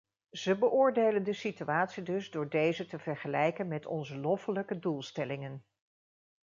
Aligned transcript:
Ze 0.31 0.57
beoordelen 0.57 1.23
de 1.23 1.33
situatie 1.33 2.03
dus 2.03 2.31
door 2.31 2.49
deze 2.49 2.85
te 2.85 2.99
vergelijken 2.99 3.67
met 3.67 3.85
onze 3.85 4.17
loffelijke 4.17 4.79
doelstellingen. 4.79 5.65